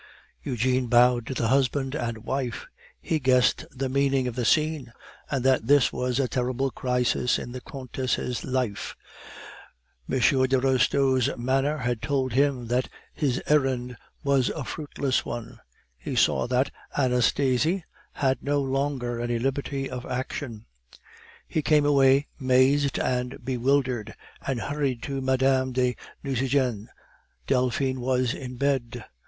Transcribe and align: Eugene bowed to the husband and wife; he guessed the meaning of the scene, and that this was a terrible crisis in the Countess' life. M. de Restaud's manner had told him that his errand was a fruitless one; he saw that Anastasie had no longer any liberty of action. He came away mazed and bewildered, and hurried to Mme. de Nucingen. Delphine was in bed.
Eugene 0.41 0.87
bowed 0.87 1.27
to 1.27 1.35
the 1.35 1.49
husband 1.49 1.93
and 1.93 2.23
wife; 2.25 2.65
he 2.99 3.19
guessed 3.19 3.67
the 3.69 3.87
meaning 3.87 4.27
of 4.27 4.33
the 4.35 4.45
scene, 4.45 4.91
and 5.29 5.43
that 5.45 5.67
this 5.67 5.93
was 5.93 6.17
a 6.19 6.27
terrible 6.27 6.71
crisis 6.71 7.37
in 7.37 7.51
the 7.51 7.61
Countess' 7.61 8.43
life. 8.43 8.95
M. 10.11 10.17
de 10.19 10.59
Restaud's 10.59 11.29
manner 11.37 11.77
had 11.77 12.01
told 12.01 12.33
him 12.33 12.65
that 12.65 12.89
his 13.13 13.43
errand 13.45 13.95
was 14.23 14.49
a 14.49 14.63
fruitless 14.63 15.23
one; 15.23 15.59
he 15.99 16.15
saw 16.15 16.47
that 16.47 16.71
Anastasie 16.97 17.83
had 18.13 18.41
no 18.41 18.59
longer 18.59 19.21
any 19.21 19.37
liberty 19.37 19.87
of 19.87 20.03
action. 20.07 20.65
He 21.47 21.61
came 21.61 21.85
away 21.85 22.27
mazed 22.39 22.97
and 22.97 23.45
bewildered, 23.45 24.15
and 24.47 24.61
hurried 24.61 25.03
to 25.03 25.21
Mme. 25.21 25.73
de 25.73 25.95
Nucingen. 26.23 26.89
Delphine 27.45 27.97
was 28.01 28.33
in 28.33 28.57
bed. 28.57 29.05